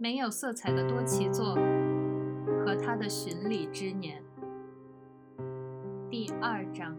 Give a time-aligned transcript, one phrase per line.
[0.00, 1.56] 没有色彩的多奇座
[2.64, 4.22] 和他的巡礼之年。
[6.08, 6.96] 第二章，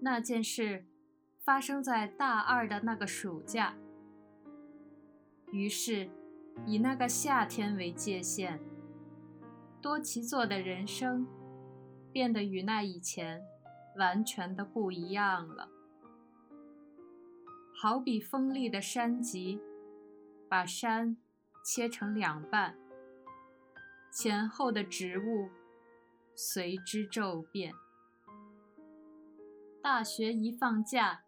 [0.00, 0.84] 那件事
[1.44, 3.76] 发生在大二的那个暑假。
[5.52, 6.10] 于是，
[6.66, 8.58] 以那个夏天为界限，
[9.80, 11.24] 多奇座的人生
[12.10, 13.44] 变得与那以前
[13.96, 15.68] 完全的不一样了。
[17.80, 19.60] 好比锋利的山脊，
[20.48, 21.16] 把山
[21.64, 22.76] 切成两半，
[24.12, 25.50] 前后的植物。
[26.38, 27.72] 随之骤变。
[29.82, 31.22] 大学一放假，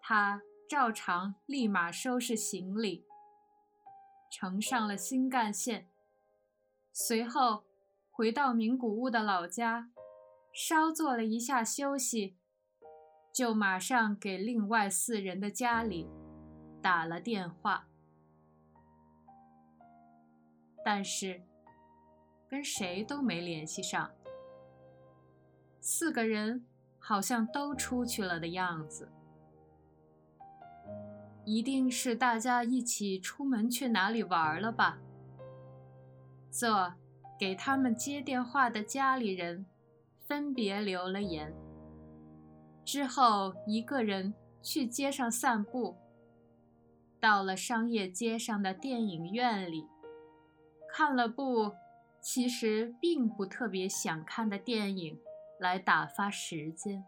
[0.00, 3.04] 他照常立马收拾行李，
[4.30, 5.90] 乘上了新干线，
[6.90, 7.64] 随后
[8.10, 9.90] 回到名古屋的老家，
[10.54, 12.38] 稍坐了一下休息，
[13.30, 16.08] 就马上给另外四人的家里
[16.80, 17.87] 打了电话，
[20.88, 21.42] 但是。
[22.50, 24.10] 跟谁都没联系上，
[25.82, 26.64] 四个人
[26.98, 29.12] 好像都出去了的样子，
[31.44, 34.98] 一定是大家一起出门去哪里玩了吧？
[36.50, 36.94] 这
[37.38, 39.66] 给他们接电话的家里人
[40.26, 41.54] 分别留了言，
[42.82, 45.98] 之后一个人去街上散步，
[47.20, 49.86] 到了商业街上的电影院里，
[50.98, 51.76] 看了部。
[52.20, 55.20] 其实并不特别想看的电影，
[55.60, 57.04] 来打发时间。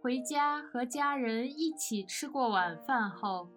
[0.00, 3.50] 回家和家人一起吃过晚饭后，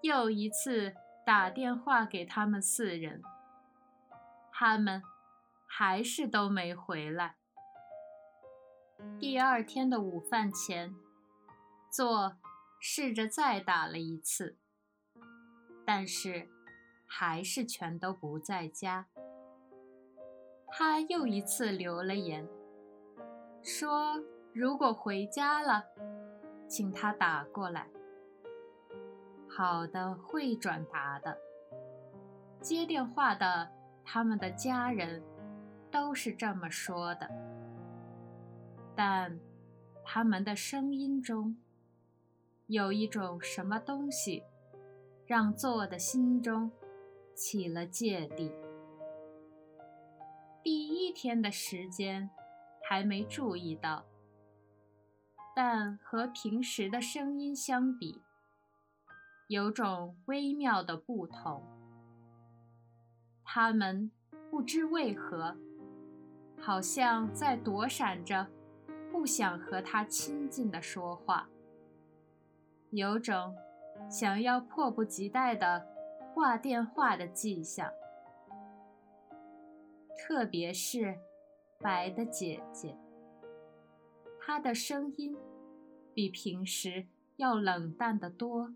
[0.00, 0.94] 又一次
[1.26, 3.22] 打电话给他们四人，
[4.50, 5.02] 他们
[5.66, 7.36] 还是都没回来。
[9.20, 10.94] 第二天的午饭前，
[11.92, 12.38] 做
[12.80, 14.56] 试着再打了一次，
[15.84, 16.48] 但是。
[17.10, 19.06] 还是全都不在家。
[20.68, 22.46] 他又一次留了言，
[23.62, 25.86] 说如果回家了，
[26.68, 27.88] 请他打过来。
[29.48, 31.36] 好的，会转达的。
[32.60, 33.70] 接电话的
[34.04, 35.22] 他们的家人
[35.90, 37.28] 都是这么说的，
[38.94, 39.40] 但
[40.04, 41.56] 他们的声音中
[42.66, 44.44] 有一种什么东西，
[45.26, 46.70] 让做的心中。
[47.38, 48.52] 起了芥蒂。
[50.60, 52.28] 第一天的时间
[52.82, 54.04] 还没注意到，
[55.54, 58.20] 但和平时的声音相比，
[59.46, 61.62] 有种微妙的不同。
[63.44, 64.10] 他们
[64.50, 65.56] 不知为何，
[66.60, 68.48] 好像在躲闪着，
[69.12, 71.48] 不想和他亲近的说话，
[72.90, 73.54] 有种
[74.10, 75.97] 想要迫不及待的。
[76.38, 77.92] 挂电话的迹象，
[80.16, 81.18] 特别是
[81.80, 82.96] 白的姐姐，
[84.40, 85.36] 她的声音
[86.14, 88.72] 比平时要冷淡得多。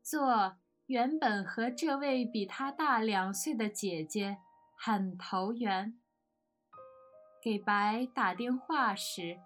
[0.00, 0.54] 做
[0.86, 4.38] 原本和这位比她大两岁的姐姐
[4.76, 5.98] 很投缘，
[7.42, 9.40] 给白打电话时，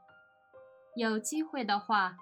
[0.95, 2.19] 有机会的话，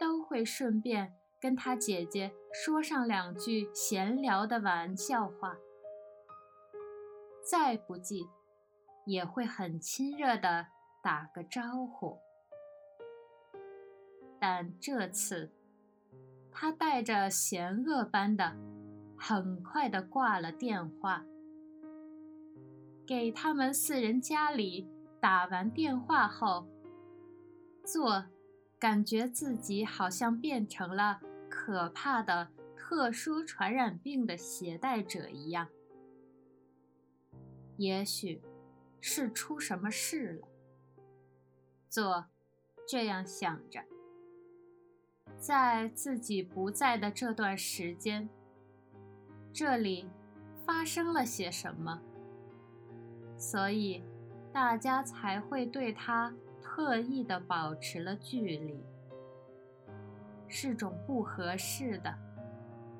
[0.00, 1.16] 都会顺便。
[1.46, 5.56] 跟他姐姐说上两句闲聊的玩笑话，
[7.40, 8.26] 再不济
[9.04, 10.66] 也会很亲热的
[11.04, 12.18] 打个招呼。
[14.40, 15.52] 但这次，
[16.50, 18.56] 他带着嫌恶般的，
[19.16, 21.24] 很快的挂了电话。
[23.06, 24.90] 给他们四人家里
[25.20, 26.66] 打完电话后，
[27.84, 28.24] 做
[28.80, 31.20] 感觉自己好像变成了。
[31.48, 35.68] 可怕的特殊传染病的携带者一样，
[37.76, 38.40] 也许
[39.00, 40.48] 是出什么事了。
[41.88, 42.26] 做
[42.86, 43.82] 这样想着，
[45.38, 48.28] 在自己不在的这段时间，
[49.52, 50.08] 这里
[50.64, 52.02] 发生了些什么，
[53.38, 54.02] 所以
[54.52, 58.78] 大家才会对他特意的保持了距离。
[60.48, 62.14] 是种不合适的、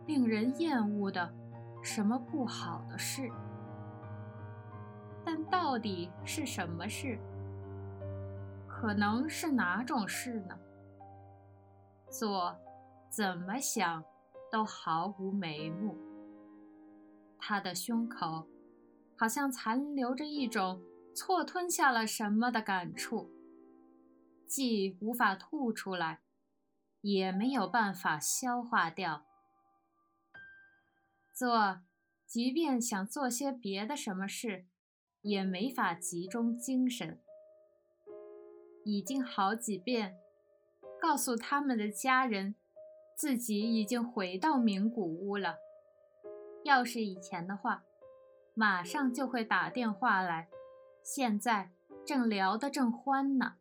[0.07, 1.33] 令人厌恶的
[1.83, 3.31] 什么不好的事，
[5.25, 7.19] 但到底是什么事？
[8.67, 10.59] 可能是哪种事呢？
[12.11, 12.57] 做
[13.09, 14.05] 怎么想
[14.53, 15.97] 都毫无眉目。
[17.39, 18.47] 他的胸口
[19.17, 20.83] 好像残留着一种
[21.15, 23.31] 错吞下了什么的感触，
[24.47, 26.21] 既无法吐出来。
[27.07, 29.25] 也没有办法消化掉。
[31.33, 31.83] 做，
[32.27, 34.67] 即便想做些别的什么事，
[35.21, 37.21] 也没法集中精神。
[38.85, 40.19] 已经好几遍
[41.01, 42.57] 告诉他们的家人，
[43.15, 45.59] 自己已经回到名古屋了。
[46.65, 47.85] 要是以前的话，
[48.53, 50.49] 马上就会打电话来。
[51.05, 51.71] 现在
[52.05, 53.59] 正聊得正欢呢，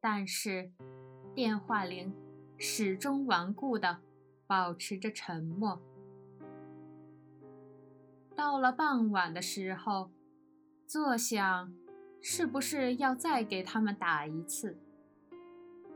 [0.00, 0.72] 但是
[1.34, 2.12] 电话铃
[2.58, 4.00] 始终顽固地
[4.46, 5.80] 保持着沉默。
[8.36, 10.10] 到了傍晚的时候，
[10.86, 11.74] 坐想
[12.20, 14.76] 是不是要再给他们打一次，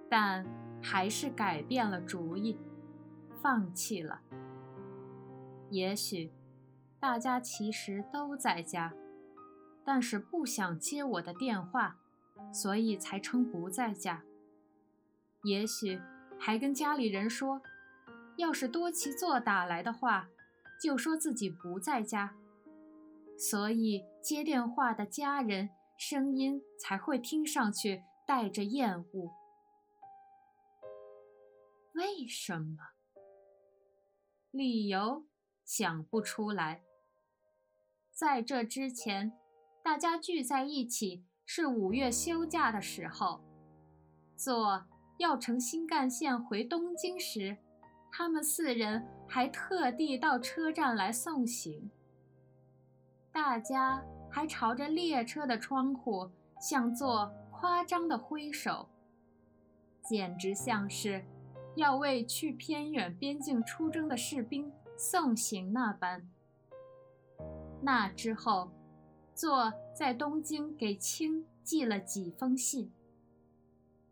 [0.08, 0.46] 但
[0.82, 2.58] 还是改变了主意，
[3.42, 4.22] 放弃了。
[5.68, 6.32] 也许
[6.98, 8.94] 大家其实都在家。
[9.84, 11.96] 但是不想接我的电话，
[12.52, 14.24] 所以才称不在家。
[15.46, 16.00] 也许
[16.38, 17.62] 还跟家里人说，
[18.36, 20.28] 要是多奇座打来的话，
[20.82, 22.34] 就说自己不在家，
[23.38, 29.30] 所以接电话的家人声音才会听上去带着厌恶。
[31.94, 32.76] 为什么？
[34.50, 35.24] 理由
[35.64, 36.82] 想不出来。
[38.12, 39.38] 在这之前。
[39.86, 43.40] 大家聚在一起是五月休假的时候，
[44.36, 44.84] 做
[45.18, 47.56] 要乘新干线回东京时，
[48.10, 51.90] 他们四人还特地到车站来送行。
[53.32, 56.30] 大家还朝着列车的窗户
[56.60, 58.88] 向坐夸张的挥手，
[60.02, 61.24] 简直像是
[61.74, 66.28] 要为去偏远边境出征的士兵送行那般。
[67.82, 68.70] 那之后。
[69.34, 72.90] 作在东京给青寄了几封信，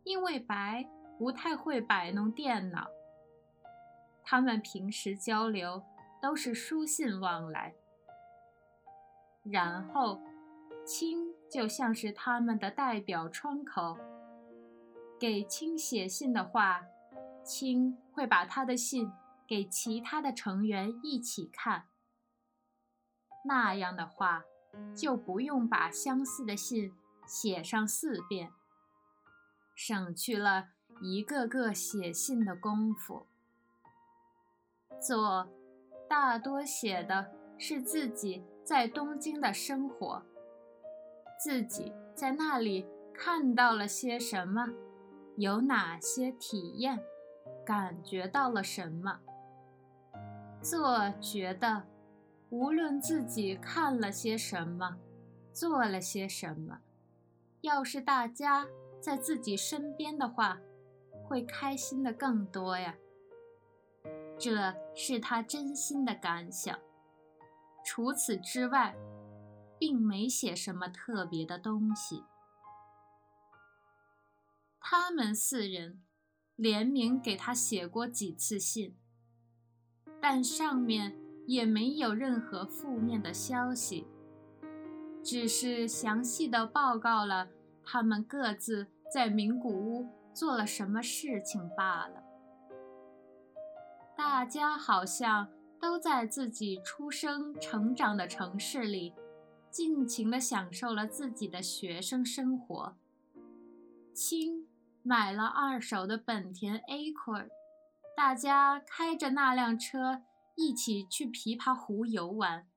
[0.03, 0.87] 因为白
[1.19, 2.89] 不太会摆弄电脑，
[4.23, 5.83] 他们平时交流
[6.21, 7.75] 都是书信往来。
[9.43, 10.21] 然后，
[10.85, 13.99] 青就像是他们的代表窗口，
[15.19, 16.83] 给青写信的话，
[17.45, 19.11] 青会把他的信
[19.47, 21.89] 给其他的成员一起看。
[23.45, 24.45] 那样的话。
[24.93, 26.93] 就不用把相似的信
[27.29, 28.51] 写上四遍，
[29.77, 30.71] 省去了
[31.01, 33.27] 一个个写信的功夫。
[35.01, 35.49] 作
[36.09, 40.23] 大多写的是自己在东京的生活，
[41.39, 44.67] 自己在那里看到了些什么，
[45.37, 46.99] 有哪些体验，
[47.65, 49.21] 感觉到了什么。
[50.63, 51.85] 做觉得。
[52.51, 54.97] 无论自己看了些什么，
[55.53, 56.79] 做了些什么，
[57.63, 58.65] 要是大家
[59.01, 60.61] 在自己身边的话，
[61.25, 62.95] 会开心的更多呀。
[64.39, 66.79] 这是他真心的感想。
[67.85, 68.95] 除此之外，
[69.79, 72.25] 并没写什么特别的东西。
[74.81, 76.03] 他们四人
[76.57, 78.97] 联名给他写过几次信，
[80.21, 81.19] 但上面。
[81.47, 84.07] 也没有任何负面的消息，
[85.23, 87.51] 只是详细的报告了
[87.85, 92.23] 他们各自在名古屋做了什么事情罢了。
[94.17, 95.49] 大家好像
[95.81, 99.15] 都在自己出生成长的城市里，
[99.71, 102.97] 尽情地享受了自己的学生生活。
[104.13, 104.69] 青
[105.03, 107.49] 买了二手的本田 Accord，
[108.17, 110.23] 大家开着那辆车。
[110.57, 112.69] 一起去琵琶湖游玩，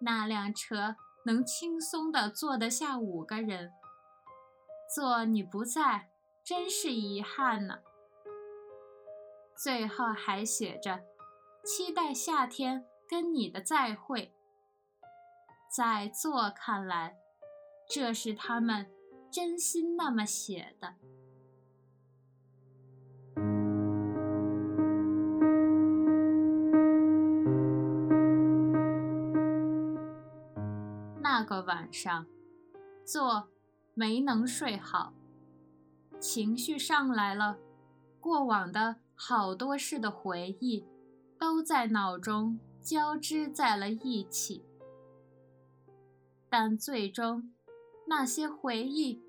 [0.00, 0.94] 那辆车
[1.26, 3.72] 能轻松地坐得下五个人。
[4.94, 6.08] 坐你不在，
[6.48, 7.80] 真是遗憾呢。
[9.54, 11.04] 最后还写着
[11.62, 14.32] ：“期待夏天跟你的再会。”
[15.68, 17.18] 在座看来，
[17.86, 18.90] 这是他们
[19.30, 20.94] 真心那么写的。
[31.20, 32.24] 那个晚上，
[33.04, 33.50] 坐
[33.92, 35.12] 没能睡好，
[36.20, 37.58] 情绪上来了，
[38.20, 40.84] 过往的好多事的回忆
[41.38, 44.64] 都在脑中交织在了一起。
[46.48, 47.52] 但最终，
[48.06, 49.22] 那些回忆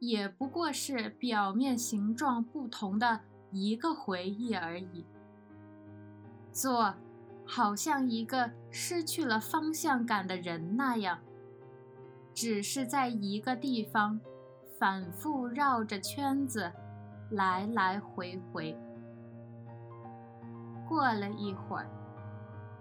[0.00, 3.20] 也不过是表面形状不同的
[3.50, 5.04] 一个回忆而已。
[6.50, 6.94] 做，
[7.44, 11.20] 好像一个失去了方向感的人那样。
[12.34, 14.18] 只是在一个地方
[14.82, 16.68] 反复绕着圈子，
[17.30, 18.76] 来来回回。
[20.88, 21.88] 过了一会儿，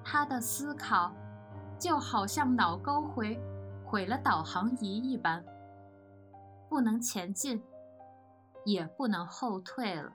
[0.04, 1.14] 他的思考
[1.78, 3.40] 就好像脑沟回
[3.86, 5.46] 毁了导航仪一般，
[6.68, 7.64] 不能前进，
[8.66, 10.12] 也不能后退了。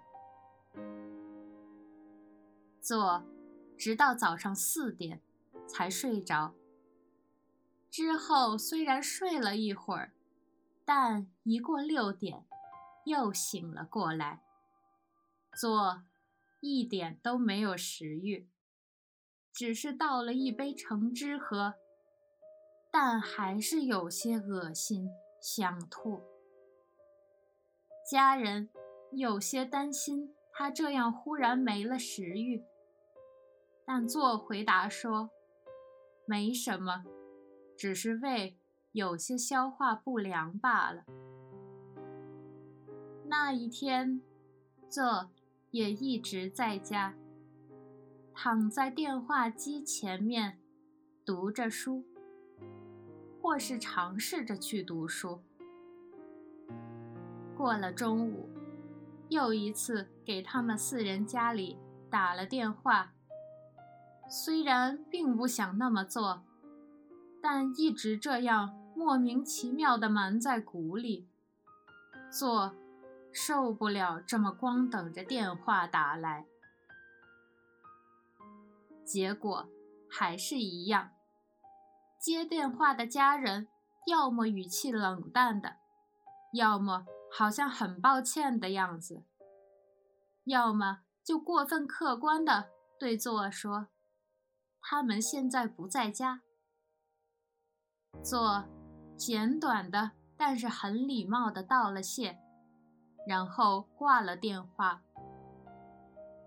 [2.81, 3.23] 坐，
[3.79, 5.21] 直到早上四点
[5.69, 6.53] 才睡着。
[7.89, 10.11] 之后虽然睡了一会儿，
[10.87, 12.47] 但一过六点，
[13.05, 14.41] 又醒了过来。
[15.59, 16.05] 坐，
[16.61, 18.49] 一点都没有食欲，
[19.53, 21.75] 只是倒了一杯橙汁喝，
[22.93, 25.11] 但还是有些恶心，
[25.43, 26.23] 想吐。
[28.09, 28.71] 家人
[29.11, 32.65] 有些担心他这样忽然没了食欲。
[33.85, 35.31] 但做回答说
[36.27, 37.05] ：“没什么，
[37.77, 38.57] 只是胃
[38.97, 41.05] 有些消化不良罢了。”
[43.29, 44.23] 那一天，
[44.89, 45.29] 这
[45.71, 47.15] 也一直在家，
[48.33, 50.59] 躺在电话机前面
[51.27, 52.07] 读着书，
[53.43, 55.43] 或是尝试着去读书。
[57.55, 58.49] 过了中午，
[59.29, 61.77] 又一次给他们四人家里
[62.09, 63.13] 打了电话。
[64.27, 66.43] 虽然并不想那么做，
[67.43, 71.29] 但一直这样莫名其妙地瞒在鼓里
[72.31, 72.75] 做，
[73.31, 76.47] 受不了这么光等着电话打来。
[79.05, 79.69] 结果
[80.11, 81.11] 还是一样，
[82.19, 83.69] 接电话的家人
[84.07, 85.77] 要么语气冷淡的，
[86.55, 89.23] 要么好像很抱歉的样子，
[90.45, 93.89] 要么就过分客观的对作说。
[94.81, 96.41] 他们现在不在家。
[98.25, 98.65] 做
[99.17, 102.39] 简短的，但是很礼貌的道了谢，
[103.27, 105.03] 然后挂了电话。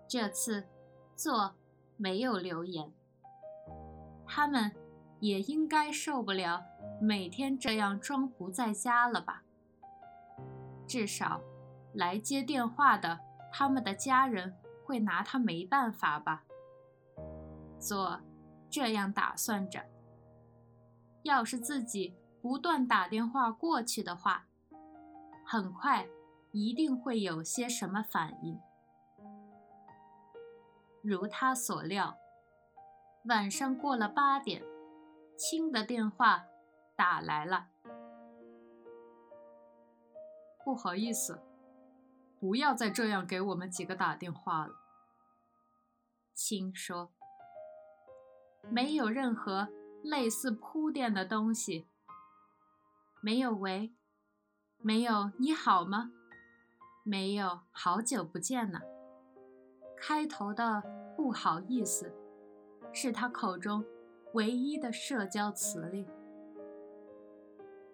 [0.08, 0.66] 这次
[1.14, 1.54] 做
[1.96, 2.92] 没有留言。
[4.26, 4.72] 他们
[5.18, 6.62] 也应该受不了
[7.00, 9.42] 每天这样装不在家了吧？
[10.86, 11.40] 至少
[11.92, 13.20] 来接电话的
[13.52, 16.44] 他们的家人会拿他没办法吧？
[17.78, 18.20] 做。
[18.72, 19.84] 这样打算着，
[21.24, 24.46] 要是自己不断打电话过去的话，
[25.44, 26.08] 很快
[26.52, 28.58] 一定会有些什么反应。
[31.02, 32.16] 如他所料，
[33.24, 34.62] 晚上过了八点，
[35.36, 36.46] 青的电话
[36.96, 37.68] 打来了。
[40.64, 41.42] 不好意思，
[42.38, 44.74] 不要再这样给我们几个打电话了。
[46.34, 47.10] 青说。
[48.68, 49.68] 没有任何
[50.02, 51.88] 类似铺垫的东西。
[53.22, 53.92] 没有喂，
[54.78, 56.10] 没有你好吗？
[57.02, 58.80] 没有好久不见了。
[59.94, 60.82] 开头的
[61.14, 62.14] 不好意思，
[62.94, 63.84] 是他口中
[64.32, 66.08] 唯一的社交词令。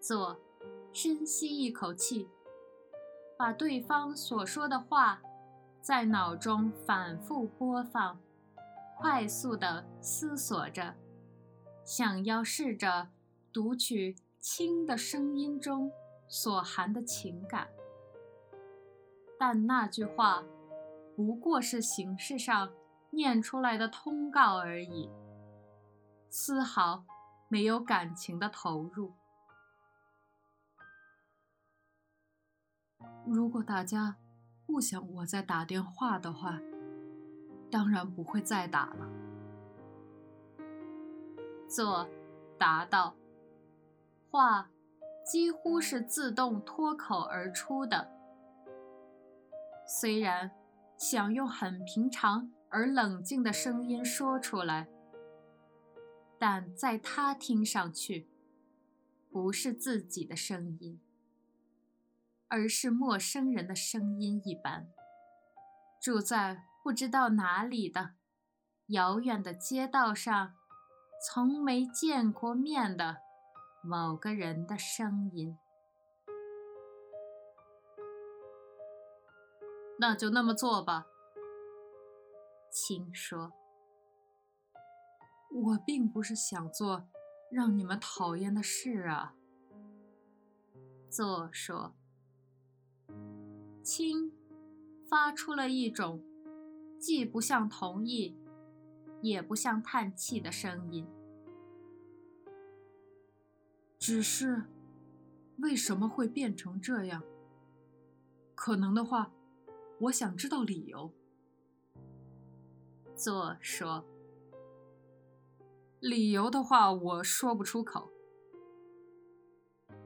[0.00, 0.38] 做，
[0.92, 2.28] 深吸一口气，
[3.36, 5.20] 把对方所说的话
[5.80, 8.20] 在脑中反复播放。
[8.96, 10.94] 快速地思索着，
[11.84, 13.08] 想要试着
[13.52, 14.16] 读取
[14.48, 15.90] 轻的声音中
[16.28, 17.68] 所含的情感，
[19.36, 20.44] 但那句话
[21.16, 22.72] 不过是形式上
[23.10, 25.10] 念出来的通告而已，
[26.30, 27.04] 丝毫
[27.48, 29.14] 没有感情的投入。
[33.26, 34.16] 如果大家
[34.64, 36.60] 不想我再打电话的话。
[37.68, 39.10] 当然不会再打了。
[41.66, 42.08] 做
[42.56, 43.12] 答道，
[44.30, 44.70] 话
[45.24, 48.10] 几乎是自动脱口而出的。
[49.86, 50.50] 虽然
[50.96, 54.88] 想用很平常而冷静的声音说出来，
[56.38, 58.28] 但在他听上去，
[59.30, 61.00] 不是自己的声音，
[62.48, 64.88] 而是陌生人的声音一般。
[66.00, 66.64] 住在。
[66.86, 68.10] 不知道哪里的
[68.90, 70.54] 遥远的街道上，
[71.20, 73.22] 从没见过面的
[73.86, 75.56] 某个人的声音。
[79.98, 81.06] 那就那么做吧。
[82.70, 83.52] 青说
[85.50, 87.08] ：“我并不是想做
[87.50, 89.34] 让你们讨厌的事啊。”
[91.08, 91.94] 做说
[93.82, 94.32] ：“青
[95.08, 96.22] 发出了一种。”
[96.98, 98.34] 既不像同意，
[99.20, 101.06] 也不像叹气的声音。
[104.08, 104.62] 只是，
[105.58, 107.24] 为什么会变成这样？
[108.54, 109.32] 可能的话，
[109.98, 111.12] 我想知道理由。
[113.16, 114.06] 作说
[115.98, 118.08] ：“理由的话，我说不出口。”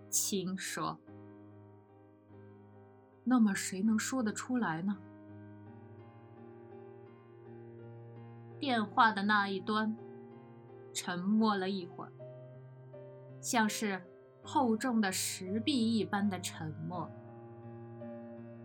[0.09, 0.99] 青说
[3.25, 4.97] ：“那么谁能说得出来呢？”
[8.59, 9.95] 电话的那一端
[10.95, 12.12] 沉默了一会儿，
[13.40, 14.02] 像是
[14.42, 17.11] 厚重的石壁一般的沉默。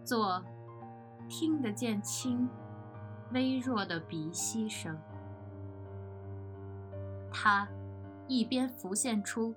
[0.03, 0.43] 做
[1.27, 2.47] 听得见轻
[3.31, 4.97] 微弱的鼻息声，
[7.31, 7.67] 他
[8.27, 9.55] 一边浮现出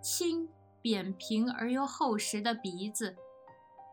[0.00, 0.48] 轻。
[0.82, 3.16] 扁平而又厚实的鼻子，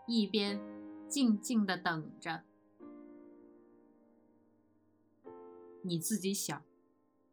[0.06, 0.62] 一边
[1.08, 2.44] 静静地等着。
[5.82, 6.62] 你自己想，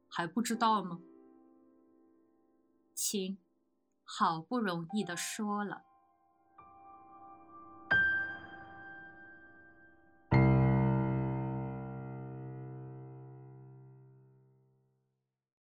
[0.09, 0.99] 还不知道吗？
[3.03, 3.39] 亲，
[4.05, 5.87] 好不容易的说了。